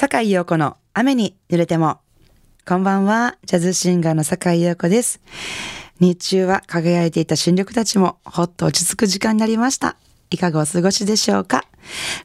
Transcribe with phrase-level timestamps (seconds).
[0.00, 1.98] 坂井陽子の雨に濡れても。
[2.64, 5.20] こんばんは、ジャズシンガーの坂井陽子です。
[5.98, 9.96] 日中は輝いていた新緑たちもほっと落ち着く時間になりました。
[10.30, 11.64] いかがお過ごしでしょうか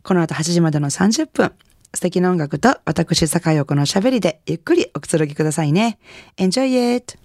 [0.04, 1.52] この後8時までの30分、
[1.96, 5.98] 素敵な音楽と私坂井陽子のしゃべりでゆっくりおくつろぎくださいね。
[6.38, 7.23] Enjoy it!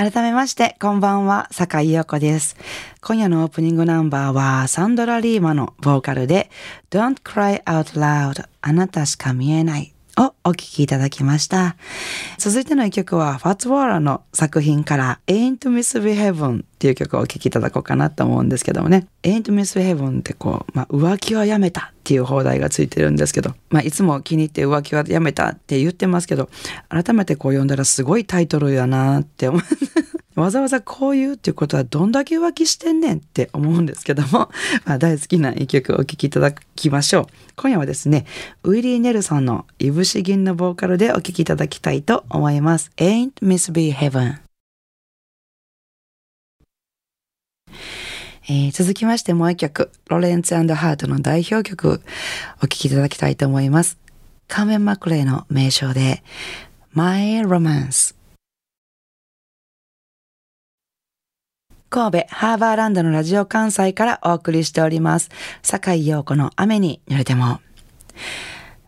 [0.00, 2.56] 改めまして、こんばんは、坂井陽子です。
[3.02, 6.50] 今夜のオープニングナンバーは、サンドラ・リーマのボーカルで、
[6.90, 11.76] Don't Cry Out Loud あなたしか見えないをお聴きいただきました。
[12.38, 19.06] 続いての一曲は、ファッツ・ウォーラの作品から、Ain't Misbehavin' っていう曲をお聴きいただこうかなと思うんですけどもね。
[19.22, 26.48] Ain't Misbehavin' ってこう、まあ、浮気はやめたっていう放題がついてるんですけど、まあ、いつも気に入って浮気はやめたって言ってますけど、
[26.88, 29.60] 改めてこう読んだらすごいタイトルやなって思う。
[30.40, 34.50] わざわざこう言うっていうことはどんだけ浮気してんねんって思うんですけども、
[34.84, 37.26] まあ、大好きな一曲お聴きいただきましょう。
[37.56, 38.24] 今夜はですね、
[38.62, 42.90] ウィリー・ネルソンのいぶし銀のボーカルでお聴きいただきたいと思います。
[42.96, 44.38] Ain't Misbehavin'
[48.48, 52.02] えー、続きましてもう一曲、ロレンツハートの代表曲
[52.58, 53.98] お聴きいただきたいと思います。
[54.48, 56.24] カーメン・マクレイの名称で
[56.92, 58.19] My Romance
[61.92, 65.28] 神戸ハーバーランドのラジオ関西からお送りしております。
[65.60, 67.60] 坂井陽子の雨に濡れても。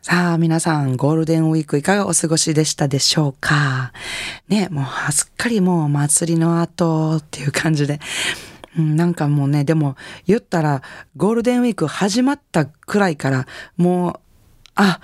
[0.03, 3.93] さあ、皆さん、ゴールデンウィークいかがお過ごしでしたでしょうか？
[4.47, 7.99] ね、もうすっかりもう祭りの後っていう感じで、
[8.77, 9.97] なんかもうね、でも
[10.29, 10.83] 言ったら
[11.17, 14.21] ゴールデンウィーク始まったくらいからもう、
[14.77, 15.01] あ、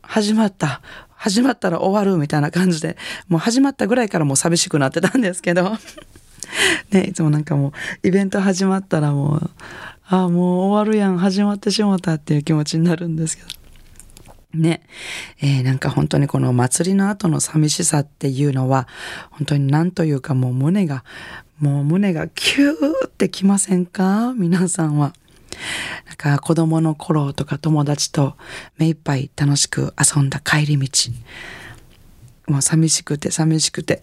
[0.00, 0.80] 始まった。
[1.08, 5.76] 始まったら終わるみたいな感じで、もう始まったぐらいからもう寂しくなってたんですけど、
[6.90, 7.72] ね、いつもなんかも
[8.02, 9.50] うイベント始まったらもう、
[10.06, 13.48] ああ、もう終わるやん、始まってしもたっていう気持ちになるんですけど。
[14.54, 14.82] ね、
[15.40, 18.86] えー、なんか本当にこの祭りの後の寂しさっていうのは、
[19.30, 21.04] 本当になんというかもう胸が
[21.62, 24.34] もう胸がキューってきませんか？
[24.36, 25.14] 皆さんは。
[26.06, 28.36] なんか子供の頃とか友達と
[28.78, 30.88] 目いっぱい楽しく遊んだ帰り道。
[32.48, 34.02] もう寂しくて寂しくて。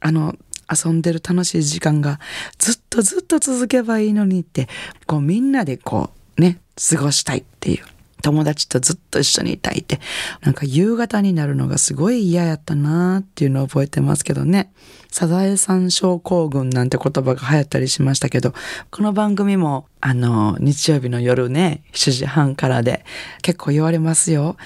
[0.00, 0.34] あの、
[0.70, 2.20] 遊んでる楽しい時間が
[2.58, 4.68] ずっとずっと続けばいいのにって、
[5.06, 7.84] こうみんなでこうね、過ごしたいっていう。
[8.20, 10.00] 友達とずっと一緒にいたいって、
[10.42, 14.72] なんか夕方になるのがすごい嫌やったなーっていうのを覚えてますけどね。
[15.10, 18.54] サザエさん症候群なんて言葉が流行ったりしましたけど、
[18.90, 23.04] この番組もあの、日曜日の夜ね、7時半からで
[23.42, 24.56] 結構言われますよ。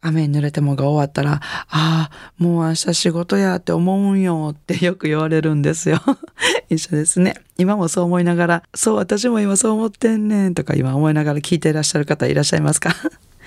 [0.00, 1.40] 雨に濡れてもが終わったら、あ
[1.70, 6.00] あ、もう明日仕事やって思うんよって よく言われるんですよ。
[6.70, 7.34] 一緒ですね。
[7.58, 12.94] 今もそう思いながら、そう、私も今そう思ってんねんとか今思いながら聞いていらっしゃる方いらっしゃいますか？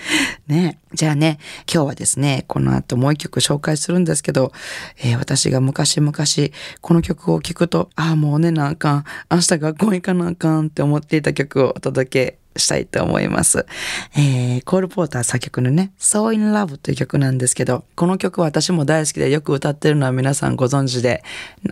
[0.48, 1.40] ねじゃあね、
[1.72, 4.52] 今日はですね、この後もう一曲紹介するんですけど、
[4.98, 6.14] えー、私が昔々
[6.82, 13.66] この曲を聴くと、ああ、もうねなあかん、明日学校行かなあかんって思っていた曲をお届けしたいと思います。
[14.16, 21.24] えー、コール・ポーター作曲のね、So in Love という曲なんですけど、この曲は私も大好きでよく歌ってるのは皆さんご存知で、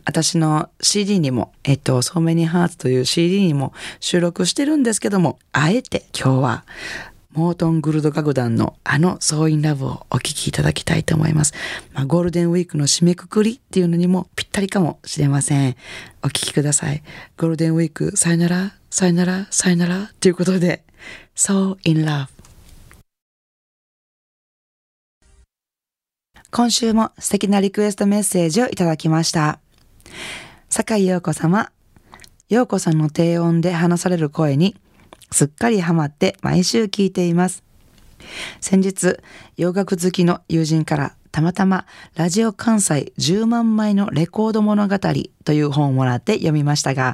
[0.05, 6.65] 私の CD にも、えっと、So Many Hearts という CD にも収録してるんですけども、あえて今日は
[7.33, 11.53] モートン・グルド楽団のあの「ソーインラブをお聴きいただきたいと思います。
[11.93, 15.75] まあ、ゴールデンウィークの締めくくりっていうのにもぴったりかもしれません。
[16.23, 17.03] お聴きください。
[17.37, 20.83] ゴールデンウィークさよなら、さよなら、さよならということで、
[21.35, 22.29] So in Love
[26.49, 29.59] 今週も素敵なリクエストメッセージをいただきました。
[30.67, 31.71] 坂井陽子様、
[32.49, 34.75] 陽子さんの低音で話される声に
[35.31, 37.63] すっかりハマって毎週聞いています。
[38.61, 39.17] 先日、
[39.57, 41.85] 洋楽好きの友人からたまたま
[42.15, 44.97] ラジオ関西10万枚のレコード物語
[45.45, 47.13] という本をもらって読みましたが、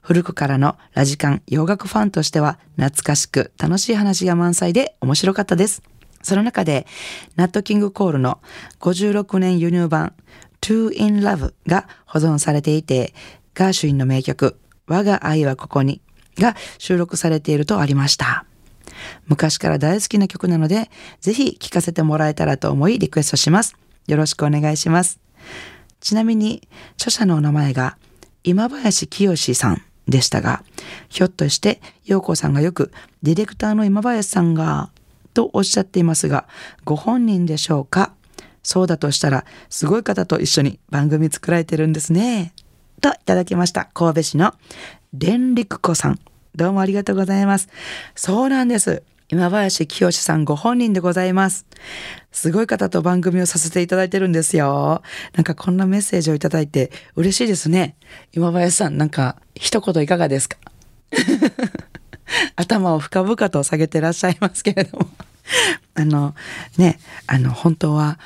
[0.00, 5.82] 古くからのラジカン洋楽ファンとしては懐かしく楽しい話が満載で面白かったです。
[6.22, 6.86] その中で、
[7.36, 8.40] ナットキングコールの
[8.80, 10.14] 56年輸入版
[10.62, 13.12] To in Love が保存されていて、
[13.54, 16.00] ガーシュインの名曲、我が愛はここに
[16.38, 18.44] が収録されているとありました。
[19.26, 20.90] 昔から大好きな曲なので、
[21.20, 23.76] ぜひ聴かせてもらえたらと思いリクエストします。
[24.06, 25.18] よろしくお願いします。
[26.00, 27.96] ちなみに、著者のお名前が
[28.44, 30.64] 今林清さんでしたが、
[31.08, 32.92] ひょっとして陽子さんがよく
[33.22, 34.90] ディレクターの今林さんが
[35.34, 36.46] とおっしゃっていますが、
[36.84, 38.12] ご本人でしょうか？
[38.62, 42.52] そうだとしたら、すごい方と一緒に番組作られてるんですね。
[43.02, 43.86] といただきました。
[43.94, 44.54] 神戸市の
[45.12, 46.20] 連陸子さん。
[46.54, 47.68] どうもありがとうございます。
[48.14, 49.02] そうなんです。
[49.28, 51.66] 今林清さんご本人でございます。
[52.30, 55.02] すごい方と番組をさせていただいてるんですよ。
[55.34, 57.96] なんかこんなメッセージをいただいて嬉しいですね。
[58.32, 60.58] 今林さん、なんか一言いかがですか？
[62.54, 65.06] 頭を深々と下げてらっしゃいますけれども
[65.94, 66.34] あの
[66.78, 68.18] ね、あの本当は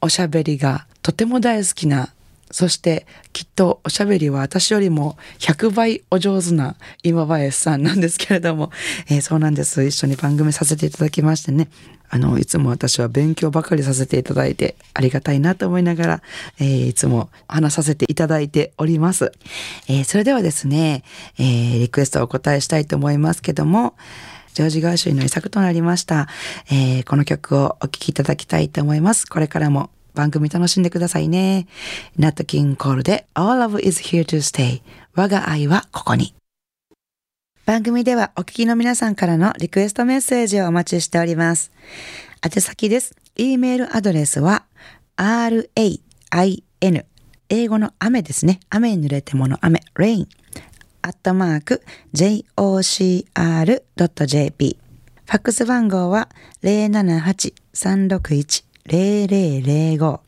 [0.00, 2.08] おしゃべりがとても大好きな
[2.52, 8.70] そしてきっとおしゃべりは私よりも100倍お上手な今林さんなんですけれども、
[9.08, 9.82] えー、そうなんです。
[9.82, 11.68] 一緒に番組させていただきましてね。
[12.14, 16.22] あの、いつも私は勉強ばかりさせていただいてありがたいなと思いながら、
[16.60, 19.32] えー、いつも話させていただいております。
[19.88, 21.04] えー、それではですね、
[21.38, 23.94] えー、リクエストをお答えしたいと思いますけども、
[24.52, 26.28] ジョージ・ガーシュイの遺作となりました、
[26.70, 29.26] えー、この曲をお聴きいただきたいと思います。
[29.26, 31.66] これからも番組楽しんでくださいね。
[32.16, 34.82] ナット・キン・コールで All Love is here to stay
[35.14, 36.34] 我が愛はここに。
[37.64, 41.70] 番組ではお聞きの皆さんからのリクエストメッセージをお待ちしております。
[42.44, 43.14] 宛先です。
[43.36, 44.64] e メールアドレスは
[45.16, 46.00] rain
[47.48, 48.60] 英語の雨ですね。
[48.68, 50.26] 雨に濡れてもの雨 rain
[51.02, 51.82] アットマーク
[52.14, 54.78] jocr.jp
[55.26, 56.28] ファックス番号は
[56.62, 60.20] 078-361 0005お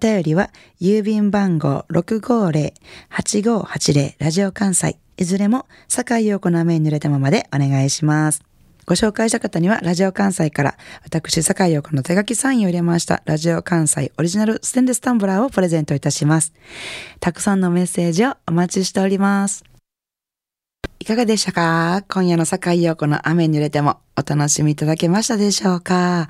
[0.00, 0.48] 便りは
[0.80, 8.42] 郵便番号650-8580ラジオ関西いずれも坂井陽子の雨に濡れたままでお願いします。
[8.86, 16.52] ご紹介した方にはラジオ関西から私坂井陽子の手書きサインを入れましたラジオ関西オリジナルステンレスタンブラーをプレゼントいたします。
[17.20, 19.64] たくさんのメッセージをお待ちしております。
[21.04, 22.02] いかがでしたか？
[22.08, 26.28] 今夜の坂井陽子の雨に濡れてもお楽しみいただけましたでしょうか、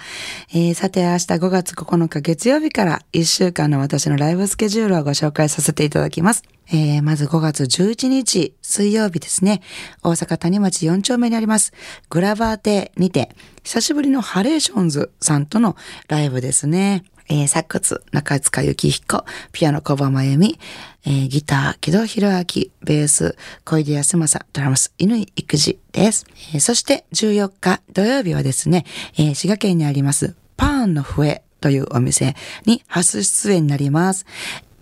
[0.50, 6.42] えー、さて明日5月9日月曜日から1週間の私のライブスケジュールをご紹介させていただきます。
[6.72, 9.62] えー、まず5月11日水曜日ですね。
[10.02, 11.72] 大阪谷町4丁目にあります。
[12.10, 13.30] グラバー亭にて
[13.62, 15.76] 久しぶりのハレーションズさんとの
[16.08, 17.04] ライブですね。
[17.28, 20.58] えー、サックス、中塚幸彦、ピアノ小葉真由美、
[21.06, 22.44] えー、ギター、木戸博明、
[22.82, 26.26] ベース、小出康政、ドラムス、犬井育児です。
[26.54, 28.84] えー、そして14日土曜日はですね、
[29.18, 32.34] えー、滋賀県にあります、パーンの笛というお店
[32.66, 34.26] に初出演になります。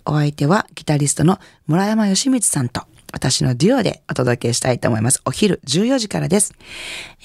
[0.04, 2.82] お相手はギタリストの村山義光さんと、
[3.12, 5.20] 私のデュオでお届けしたいと思います。
[5.24, 6.54] お昼14時からです。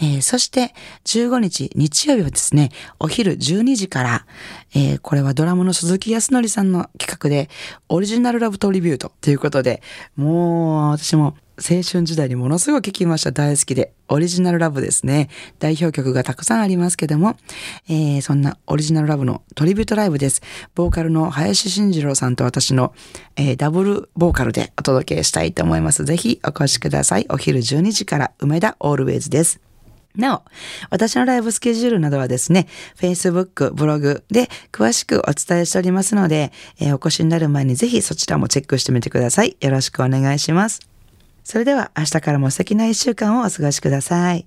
[0.01, 0.73] えー、そして
[1.05, 4.25] 15日日曜日はですね、お昼12時から、
[4.75, 7.49] えー、これはドラムの鈴木康則さんの企画で、
[7.89, 9.81] オリジナルラブトリビュートということで、
[10.15, 13.31] もう私も青春時代にものすごい聴きました。
[13.31, 13.93] 大好きで。
[14.09, 15.29] オリジナルラブですね。
[15.59, 17.35] 代表曲がたくさんありますけども、
[17.89, 20.41] えー、そんなオリジナルラブのトリビュートライブです。
[20.75, 22.93] ボーカルの林慎二郎さんと私の、
[23.35, 26.05] えー、ダブルボーカルでお届けしたいと思います。
[26.05, 27.25] ぜひお越しください。
[27.29, 29.59] お昼12時から梅田オールウェイズです。
[30.15, 30.41] なお、
[30.89, 32.67] 私のライブスケジュールなどはですね、
[32.99, 39.55] Facebook、ブログで詳しくお伝えしておりますので、えー、お越しになる前にぜひそちらもチェックしてみてください。
[39.59, 40.96] よろしくお願いします。
[41.47, 44.45] それでは明日からも素敵な一週間をお過ごしください。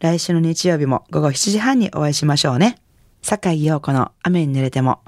[0.00, 2.78] 来週の日曜日も午後7時半にお会いしましょうね。
[3.20, 5.00] 坂井陽子の雨に濡れても。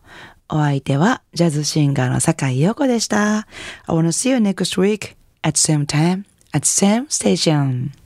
[0.50, 3.38] お相手はジャズシンガーの坂井陽子でした。
[3.38, 3.46] I
[3.86, 7.96] wanna see you next week at same time at same station.